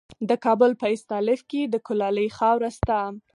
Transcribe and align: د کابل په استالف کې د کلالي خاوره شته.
د 0.29 0.31
کابل 0.45 0.71
په 0.81 0.85
استالف 0.95 1.39
کې 1.49 1.61
د 1.73 1.75
کلالي 1.87 2.27
خاوره 2.37 2.69
شته. 2.77 2.99